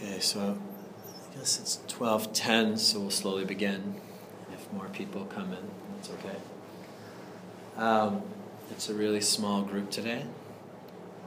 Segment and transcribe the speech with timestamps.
[0.00, 0.56] Okay, so
[1.32, 4.00] I guess it's 12:10, so we'll slowly begin.
[4.52, 6.36] If more people come in, that's okay.
[7.76, 8.22] Um,
[8.70, 10.24] it's a really small group today,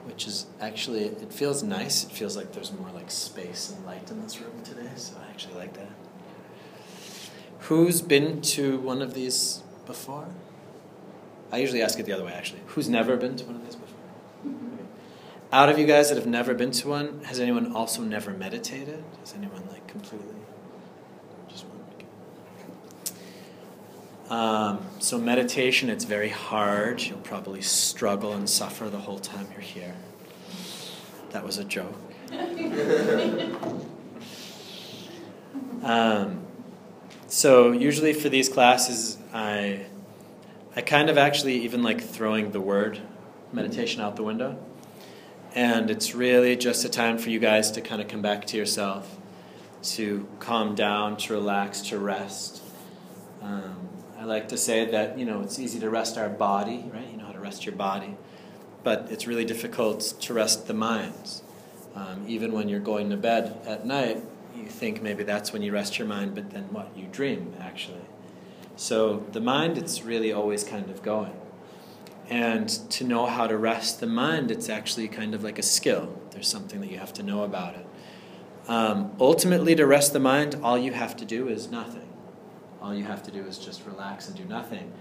[0.05, 2.05] which is actually it feels nice.
[2.05, 5.29] It feels like there's more like space and light in this room today, so I
[5.29, 5.91] actually like that.
[7.67, 10.29] Who's been to one of these before?
[11.51, 12.61] I usually ask it the other way actually.
[12.67, 13.91] Who's never been to one of these before?
[15.54, 19.03] Out of you guys that have never been to one, has anyone also never meditated?
[19.20, 20.35] Has anyone like completely?
[21.49, 21.66] Just
[24.29, 24.40] one.
[24.40, 27.02] Um, so meditation, it's very hard.
[27.02, 29.95] You'll probably struggle and suffer the whole time you're here.
[31.31, 31.99] That was a joke.
[35.84, 36.45] um,
[37.27, 39.88] so usually for these classes, I
[40.77, 43.02] I kind of actually even like throwing the word
[43.52, 44.57] meditation out the window.
[45.54, 48.58] And it's really just a time for you guys to kind of come back to
[48.58, 49.18] yourself,
[49.84, 52.63] to calm down, to relax, to rest.
[53.41, 57.10] Um, I like to say that, you know, it's easy to rest our body, right?
[57.10, 58.16] You know how to rest your body.
[58.84, 61.41] But it's really difficult to rest the mind.
[61.96, 64.24] Um, even when you're going to bed at night,
[64.56, 66.96] you think maybe that's when you rest your mind, but then what?
[66.96, 68.02] You dream, actually.
[68.75, 71.34] So the mind, it's really always kind of going.
[72.31, 76.18] And to know how to rest the mind, it's actually kind of like a skill.
[76.31, 77.85] There's something that you have to know about it.
[78.69, 82.07] Um, ultimately, to rest the mind, all you have to do is nothing.
[82.81, 84.94] All you have to do is just relax and do nothing.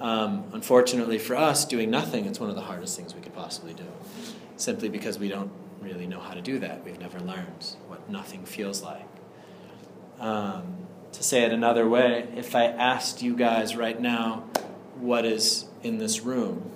[0.00, 3.72] Um, unfortunately for us, doing nothing is one of the hardest things we could possibly
[3.72, 3.86] do,
[4.58, 6.84] simply because we don't really know how to do that.
[6.84, 9.08] We've never learned what nothing feels like.
[10.20, 10.76] Um,
[11.12, 14.44] to say it another way, if I asked you guys right now,
[15.00, 16.70] what is in this room,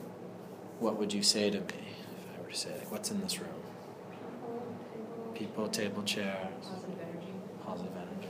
[0.79, 3.39] what would you say to me if I were to say, like, what's in this
[3.41, 3.49] room?
[5.35, 6.37] People, table, chairs.
[6.63, 7.33] Positive energy.
[7.65, 8.29] Positive energy.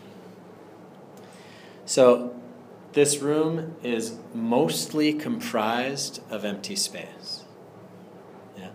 [1.86, 2.34] So,
[2.92, 7.44] this room is mostly comprised of empty space.
[8.59, 8.70] Yeah?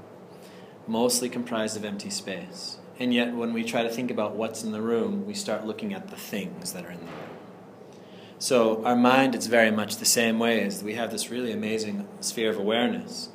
[0.88, 2.78] Mostly comprised of empty space.
[2.98, 5.94] And yet, when we try to think about what's in the room, we start looking
[5.94, 7.25] at the things that are in the room.
[8.38, 12.08] So, our mind, it's very much the same way as we have this really amazing
[12.20, 13.30] sphere of awareness.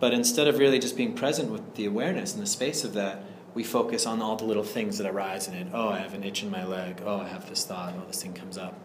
[0.00, 3.22] But instead of really just being present with the awareness and the space of that,
[3.54, 5.68] we focus on all the little things that arise in it.
[5.72, 7.02] Oh, I have an itch in my leg.
[7.04, 7.94] Oh, I have this thought.
[7.96, 8.78] Oh, this thing comes up.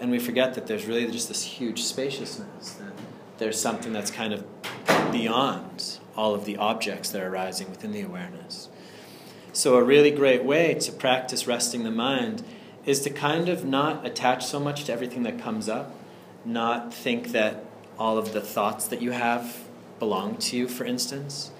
[0.00, 2.92] And we forget that there's really just this huge spaciousness, that
[3.38, 4.44] there's something that's kind of
[5.12, 8.68] beyond all of the objects that are arising within the awareness.
[9.52, 12.42] So, a really great way to practice resting the mind
[12.86, 15.94] is to kind of not attach so much to everything that comes up,
[16.44, 17.64] not think that
[17.98, 19.64] all of the thoughts that you have
[19.98, 21.50] belong to you, for instance.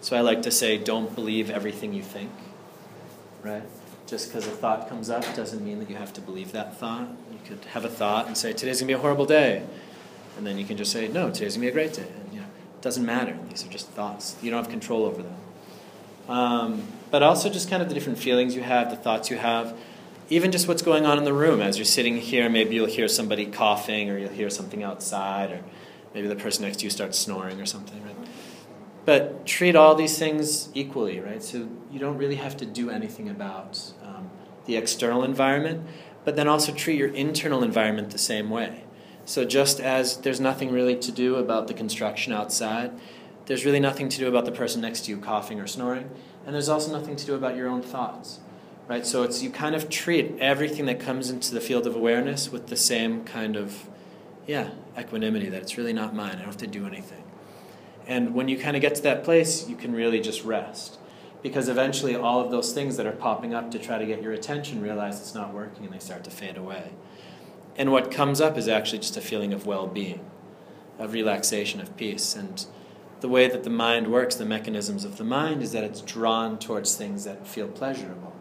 [0.00, 2.30] So I like to say, don't believe everything you think,
[3.42, 3.62] right?
[4.06, 7.08] Just because a thought comes up doesn't mean that you have to believe that thought.
[7.32, 9.64] You could have a thought and say, today's going to be a horrible day.
[10.36, 12.02] And then you can just say, no, today's going to be a great day.
[12.02, 13.38] And, you know, it doesn't matter.
[13.48, 14.36] These are just thoughts.
[14.42, 15.36] You don't have control over them.
[16.28, 19.74] Um, but also just kind of the different feelings you have, the thoughts you have
[20.30, 23.08] even just what's going on in the room as you're sitting here maybe you'll hear
[23.08, 25.62] somebody coughing or you'll hear something outside or
[26.14, 28.16] maybe the person next to you starts snoring or something right?
[29.04, 31.42] But treat all these things equally right?
[31.42, 34.30] So you don't really have to do anything about um,
[34.66, 35.86] the external environment
[36.24, 38.84] but then also treat your internal environment the same way.
[39.26, 42.92] So just as there's nothing really to do about the construction outside
[43.46, 46.10] there's really nothing to do about the person next to you coughing or snoring
[46.46, 48.40] and there's also nothing to do about your own thoughts
[48.88, 49.06] right?
[49.06, 52.68] So it's you kind of treat everything that comes into the field of awareness with
[52.68, 53.88] the same kind of,
[54.46, 56.32] yeah, equanimity that it's really not mine.
[56.32, 57.22] I don't have to do anything.
[58.06, 60.98] And when you kind of get to that place, you can really just rest.
[61.42, 64.32] Because eventually, all of those things that are popping up to try to get your
[64.32, 66.92] attention realize it's not working and they start to fade away.
[67.76, 70.24] And what comes up is actually just a feeling of well being,
[70.98, 72.34] of relaxation, of peace.
[72.34, 72.64] And
[73.20, 76.58] the way that the mind works, the mechanisms of the mind, is that it's drawn
[76.58, 78.33] towards things that feel pleasurable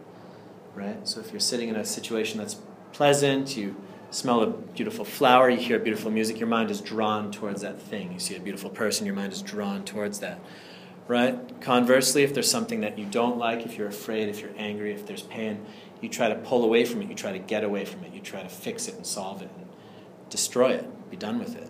[0.75, 1.07] right?
[1.07, 2.57] So if you're sitting in a situation that's
[2.91, 3.75] pleasant, you
[4.11, 8.11] smell a beautiful flower, you hear beautiful music, your mind is drawn towards that thing.
[8.11, 10.39] You see a beautiful person, your mind is drawn towards that.
[11.07, 11.59] Right?
[11.59, 15.05] Conversely, if there's something that you don't like, if you're afraid, if you're angry, if
[15.05, 15.65] there's pain,
[15.99, 18.21] you try to pull away from it, you try to get away from it, you
[18.21, 19.67] try to fix it and solve it and
[20.29, 21.69] destroy it, be done with it.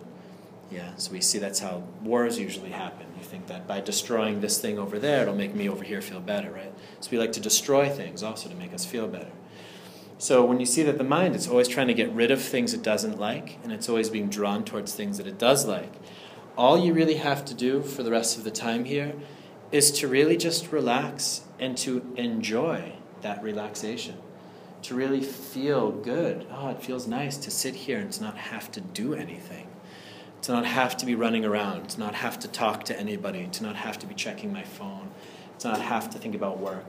[0.70, 3.06] Yeah, so we see that's how wars usually happen.
[3.16, 6.20] You think that by destroying this thing over there, it'll make me over here feel
[6.20, 6.73] better, right?
[7.04, 9.30] So we like to destroy things also to make us feel better.
[10.16, 12.72] So when you see that the mind is always trying to get rid of things
[12.72, 15.92] it doesn't like, and it's always being drawn towards things that it does like,
[16.56, 19.12] all you really have to do for the rest of the time here
[19.70, 24.16] is to really just relax and to enjoy that relaxation.
[24.84, 26.46] To really feel good.
[26.50, 29.66] Oh, it feels nice to sit here and to not have to do anything.
[30.40, 33.62] To not have to be running around, to not have to talk to anybody, to
[33.62, 35.10] not have to be checking my phone,
[35.64, 36.84] to not have to think about work.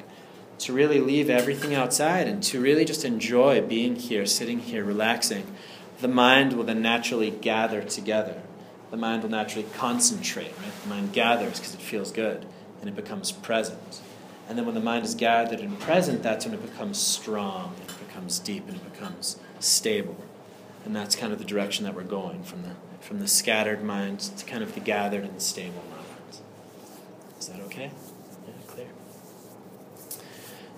[0.59, 5.53] To really leave everything outside and to really just enjoy being here, sitting here, relaxing.
[5.99, 8.41] The mind will then naturally gather together.
[8.91, 10.81] The mind will naturally concentrate, right?
[10.83, 12.45] The mind gathers because it feels good
[12.79, 14.01] and it becomes present.
[14.47, 17.89] And then when the mind is gathered and present, that's when it becomes strong, and
[17.89, 20.17] it becomes deep, and it becomes stable.
[20.85, 24.19] And that's kind of the direction that we're going from the, from the scattered mind
[24.19, 26.41] to kind of the gathered and stable mind.
[27.39, 27.89] Is that okay?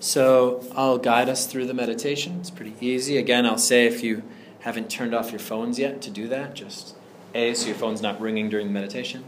[0.00, 2.38] So I'll guide us through the meditation.
[2.40, 3.18] It's pretty easy.
[3.18, 4.22] Again, I'll say if you
[4.60, 6.94] haven't turned off your phones yet to do that, just
[7.34, 9.24] A, so your phone's not ringing during the meditation,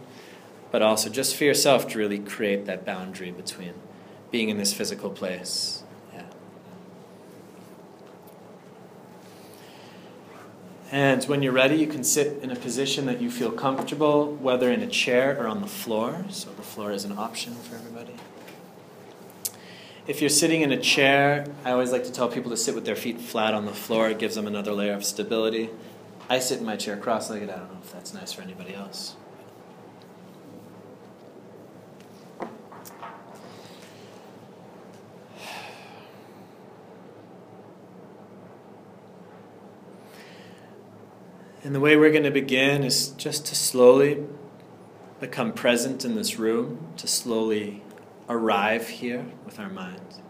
[0.70, 3.74] but also just for yourself to really create that boundary between
[4.30, 5.82] being in this physical place.
[6.12, 6.22] Yeah.
[10.92, 14.70] And when you're ready, you can sit in a position that you feel comfortable, whether
[14.70, 16.26] in a chair or on the floor.
[16.28, 18.14] So the floor is an option for everybody.
[20.06, 22.84] If you're sitting in a chair, I always like to tell people to sit with
[22.84, 24.08] their feet flat on the floor.
[24.08, 25.70] It gives them another layer of stability.
[26.28, 27.50] I sit in my chair cross legged.
[27.50, 29.16] I don't know if that's nice for anybody else.
[41.62, 44.24] And the way we're going to begin is just to slowly
[45.20, 47.82] become present in this room, to slowly
[48.30, 50.22] arrive here with our minds.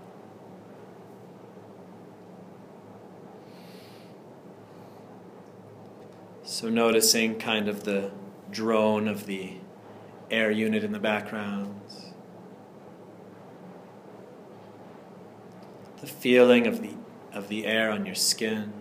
[6.42, 8.10] So, noticing kind of the
[8.50, 9.58] drone of the
[10.30, 11.80] air unit in the background,
[16.00, 16.94] the feeling of the,
[17.32, 18.72] of the air on your skin.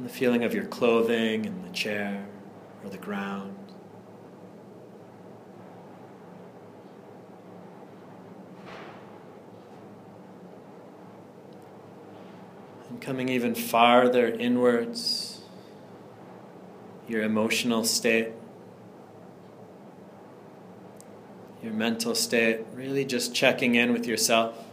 [0.00, 2.26] and the feeling of your clothing and the chair
[2.82, 3.54] or the ground.
[12.88, 15.40] And coming even farther inwards,
[17.08, 18.32] your emotional state,
[21.62, 24.66] your mental state, really just checking in with yourself.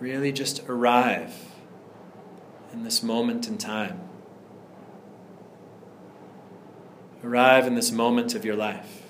[0.00, 1.34] Really just arrive
[2.72, 4.00] in this moment in time.
[7.24, 9.07] Arrive in this moment of your life.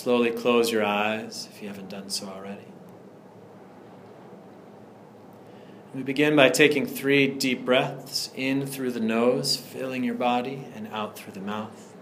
[0.00, 2.64] Slowly close your eyes if you haven't done so already.
[5.94, 10.88] We begin by taking three deep breaths in through the nose, filling your body, and
[10.88, 11.94] out through the mouth.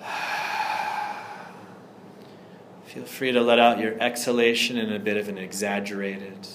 [2.86, 6.48] Feel free to let out your exhalation in a bit of an exaggerated.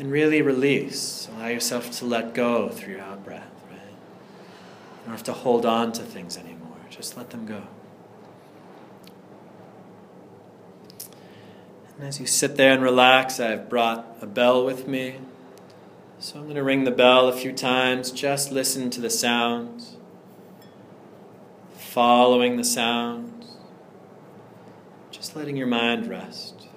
[0.00, 1.28] And really release.
[1.36, 3.80] Allow yourself to let go through your out breath, right?
[3.82, 6.78] You don't have to hold on to things anymore.
[6.88, 7.64] Just let them go.
[11.98, 15.16] And as you sit there and relax, I've brought a bell with me.
[16.18, 18.10] So I'm going to ring the bell a few times.
[18.10, 19.98] Just listen to the sounds,
[21.76, 23.56] following the sounds,
[25.10, 26.68] just letting your mind rest.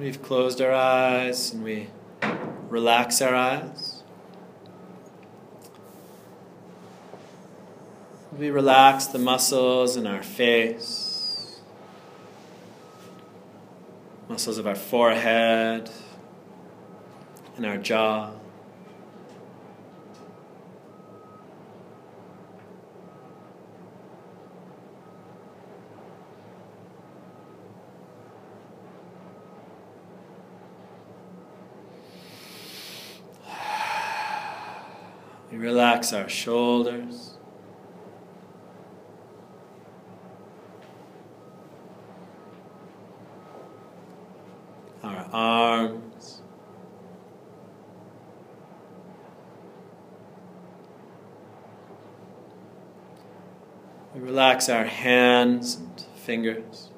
[0.00, 1.88] We've closed our eyes and we
[2.70, 4.02] relax our eyes.
[8.34, 11.60] We relax the muscles in our face,
[14.26, 15.90] muscles of our forehead,
[17.58, 18.30] and our jaw.
[18.30, 18.38] We
[35.60, 37.34] relax our shoulders.
[45.02, 46.40] Our arms.
[54.14, 56.90] We relax our hands and fingers.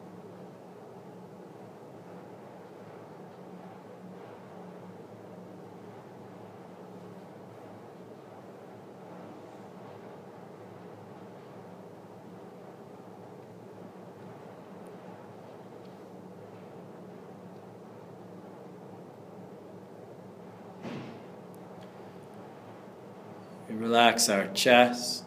[23.72, 23.78] We
[24.12, 25.24] relax our chest.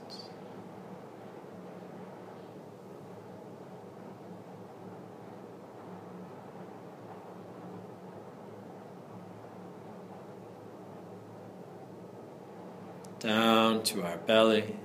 [13.20, 14.76] Down to our belly.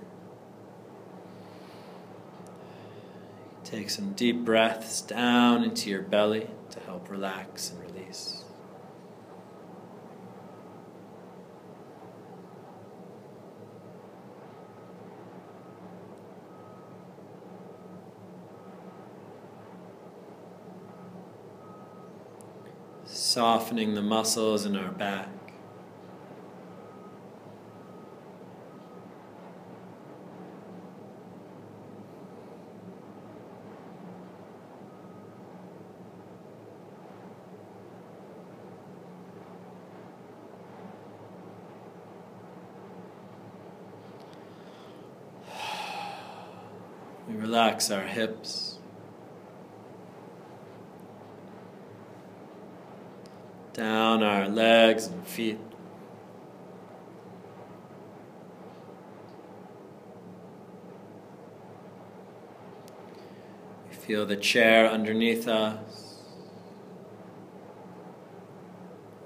[3.64, 8.44] Take some deep breaths down into your belly to help relax and release.
[23.32, 25.28] Softening the muscles in our back.
[47.28, 48.79] We relax our hips.
[53.80, 55.58] Down our legs and feet.
[63.88, 66.18] We feel the chair underneath us.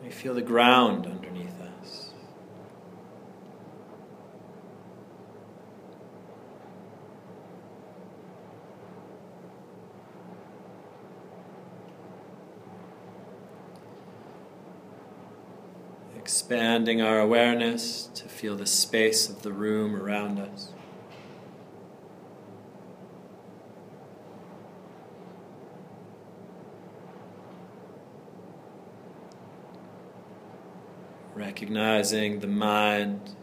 [0.01, 1.65] We feel the ground underneath us.
[16.45, 20.73] Expanding our awareness to feel the space of the room around us.
[31.35, 33.35] Recognizing the mind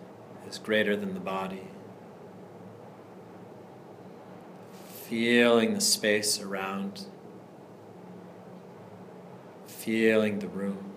[0.48, 1.70] is greater than the body.
[5.08, 7.06] Feeling the space around.
[9.66, 10.91] Feeling the room.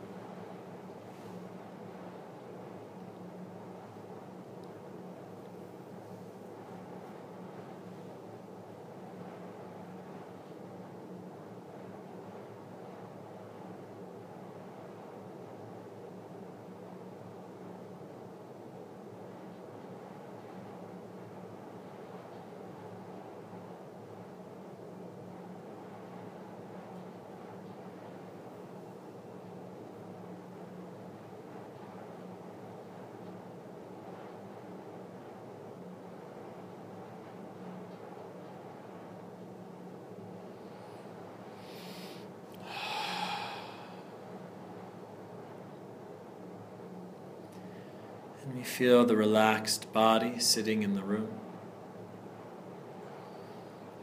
[48.55, 51.29] We feel the relaxed body sitting in the room.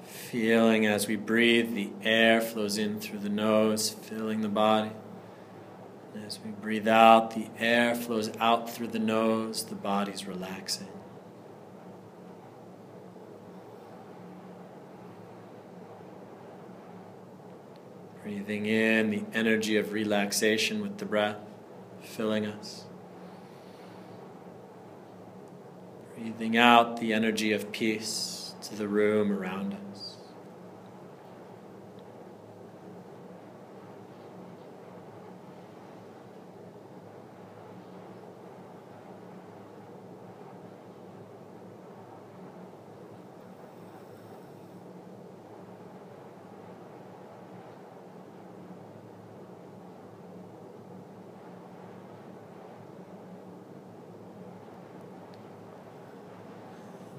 [0.03, 4.91] Feeling as we breathe, the air flows in through the nose, filling the body.
[6.25, 10.89] As we breathe out, the air flows out through the nose, the body's relaxing.
[18.21, 21.37] Breathing in the energy of relaxation with the breath,
[22.01, 22.85] filling us.
[26.21, 30.17] Breathing out the energy of peace to the room around us.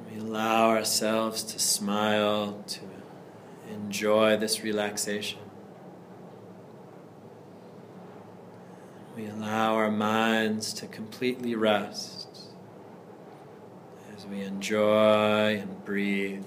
[0.09, 2.81] We allow ourselves to smile, to
[3.71, 5.39] enjoy this relaxation.
[9.15, 12.29] We allow our minds to completely rest
[14.17, 16.47] as we enjoy and breathe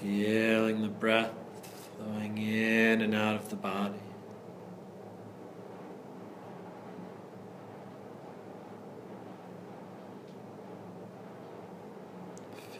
[0.00, 1.32] Feeling the breath
[1.96, 3.98] flowing in and out of the body.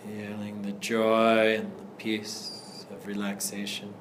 [0.04, 3.94] Feeling the joy and the peace of relaxation.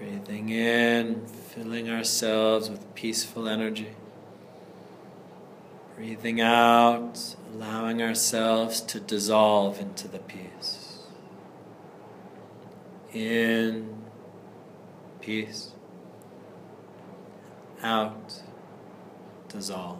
[0.00, 3.90] Breathing in, filling ourselves with peaceful energy.
[5.94, 11.00] Breathing out, allowing ourselves to dissolve into the peace.
[13.12, 14.04] In,
[15.20, 15.72] peace.
[17.82, 18.40] Out,
[19.48, 19.98] dissolve.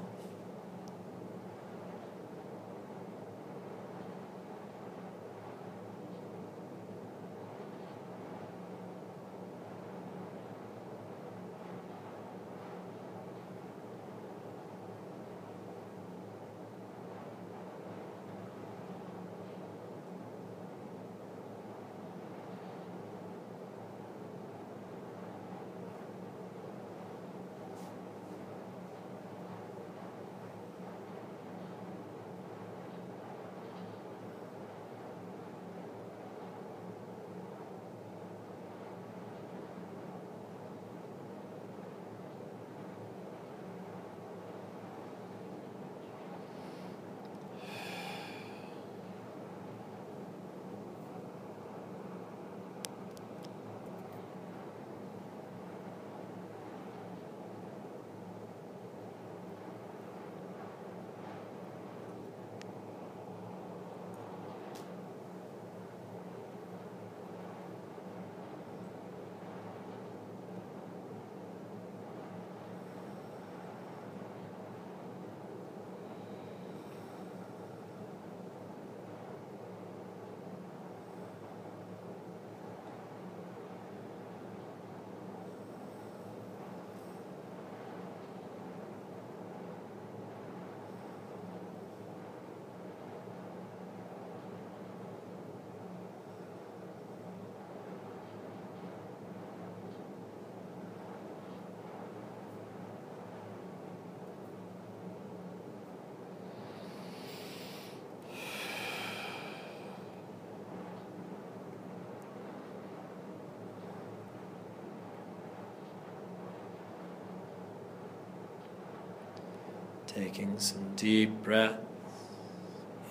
[120.14, 121.84] Taking some deep breaths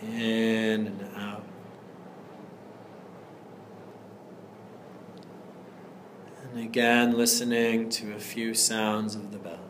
[0.04, 1.46] in and out.
[6.44, 9.69] And again, listening to a few sounds of the bell.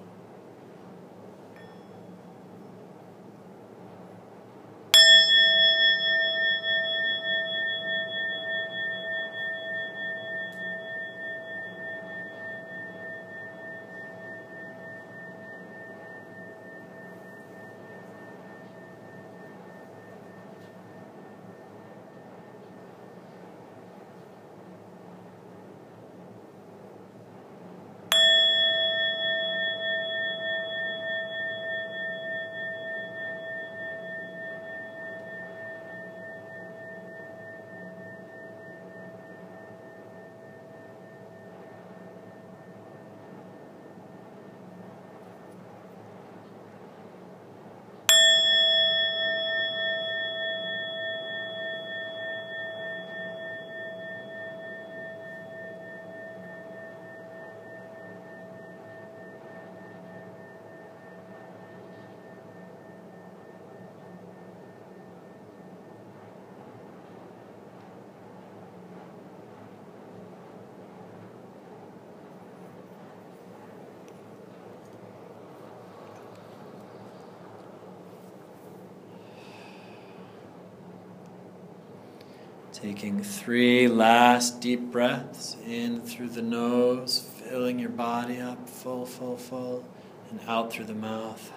[82.82, 89.36] Taking three last deep breaths in through the nose, filling your body up full, full,
[89.36, 89.84] full,
[90.30, 91.52] and out through the mouth.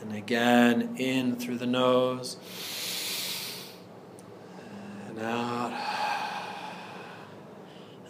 [0.00, 2.38] And again, in through the nose
[5.08, 5.72] and out.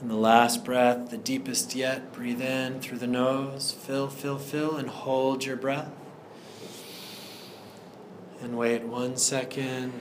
[0.00, 4.76] And the last breath, the deepest yet, breathe in through the nose, fill, fill, fill,
[4.76, 5.90] and hold your breath.
[8.40, 9.92] And wait one second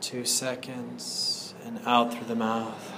[0.00, 2.92] two seconds, and out through the mouth.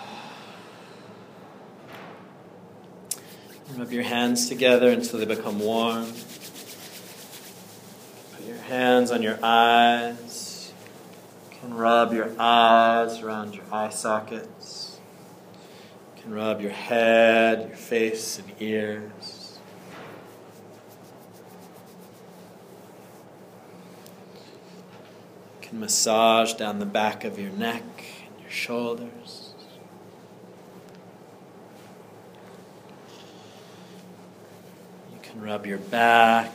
[3.77, 6.13] Rub your hands together until they become warm.
[8.37, 10.73] Put your hands on your eyes.
[11.51, 15.01] You can rub your eyes around your eye sockets.
[16.17, 19.52] You can rub your head, your face, and ears.
[25.73, 27.83] can massage down the back of your neck
[28.27, 29.55] and your shoulders.
[35.11, 36.53] You can rub your back.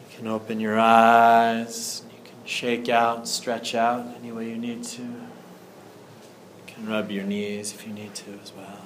[0.00, 2.02] You can open your eyes.
[2.08, 5.02] You can shake out, stretch out any way you need to.
[5.02, 5.18] You
[6.68, 8.78] can rub your knees if you need to as well.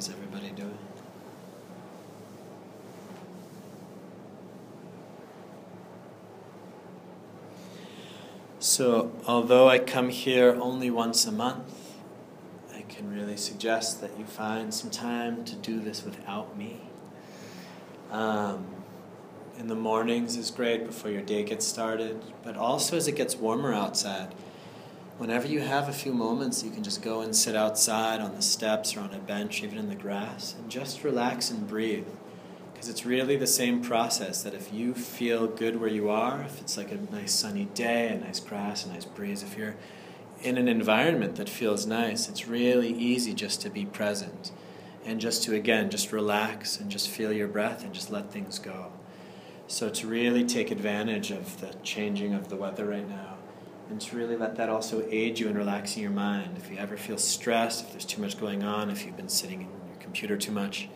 [0.00, 0.78] How's everybody doing?
[8.60, 11.98] So, although I come here only once a month,
[12.74, 16.80] I can really suggest that you find some time to do this without me.
[18.10, 18.64] Um,
[19.58, 23.36] in the mornings is great before your day gets started, but also as it gets
[23.36, 24.34] warmer outside
[25.20, 28.40] whenever you have a few moments, you can just go and sit outside on the
[28.40, 32.06] steps or on a bench, even in the grass, and just relax and breathe.
[32.72, 36.58] Because it's really the same process that if you feel good where you are, if
[36.62, 39.76] it's like a nice sunny day, a nice grass, a nice breeze, if you're
[40.42, 44.52] in an environment that feels nice, it's really easy just to be present
[45.04, 48.58] and just to, again, just relax and just feel your breath and just let things
[48.58, 48.90] go.
[49.66, 53.36] So, to really take advantage of the changing of the weather right now
[53.90, 56.56] and to really let that also aid you in relaxing your mind.
[56.56, 59.62] If you ever feel stressed, if there's too much going on, if you've been sitting
[59.62, 60.88] in your computer too much,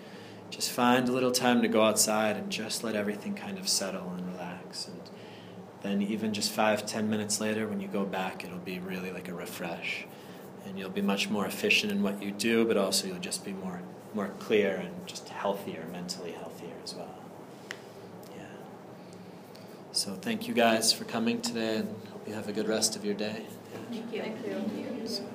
[0.50, 4.09] just find a little time to go outside and just let everything kind of settle
[4.11, 4.87] and relax.
[4.87, 5.00] And
[5.83, 9.28] then, even just five, ten minutes later, when you go back, it'll be really like
[9.28, 10.07] a refresh.
[10.64, 13.52] And you'll be much more efficient in what you do, but also you'll just be
[13.52, 13.83] more,
[14.14, 17.14] more clear and just healthier, mentally healthier as well.
[18.37, 18.44] Yeah.
[19.92, 21.83] So, thank you guys for coming today.
[22.24, 23.44] And you have a good rest of your day.
[23.90, 24.22] Thank you.
[24.22, 25.06] Thank you.
[25.06, 25.33] So take care.